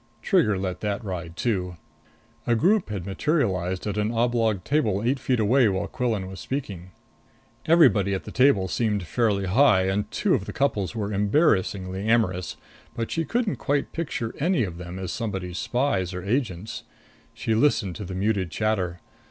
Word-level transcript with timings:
Trigger 0.23 0.57
let 0.57 0.79
that 0.79 1.03
ride 1.05 1.35
too. 1.37 1.77
A 2.47 2.55
group 2.55 2.89
had 2.89 3.05
materialized 3.05 3.85
at 3.85 3.99
an 3.99 4.11
oblong 4.11 4.61
table 4.61 5.03
eight 5.03 5.19
feet 5.19 5.39
away 5.39 5.67
while 5.69 5.87
Quillan 5.87 6.25
was 6.27 6.39
speaking. 6.39 6.89
Everybody 7.67 8.15
at 8.15 8.23
the 8.23 8.31
table 8.31 8.67
seemed 8.67 9.03
fairly 9.05 9.45
high, 9.45 9.83
and 9.83 10.09
two 10.09 10.33
of 10.33 10.45
the 10.45 10.53
couples 10.53 10.95
were 10.95 11.13
embarrassingly 11.13 12.07
amorous; 12.09 12.57
but 12.95 13.11
she 13.11 13.25
couldn't 13.25 13.57
quite 13.57 13.91
picture 13.91 14.33
any 14.39 14.63
of 14.63 14.79
them 14.79 14.97
as 14.97 15.11
somebody's 15.11 15.59
spies 15.59 16.15
or 16.15 16.23
agents. 16.23 16.81
She 17.35 17.53
listened 17.53 17.95
to 17.97 18.03
the 18.03 18.15
muted 18.15 18.49
chatter. 18.49 19.01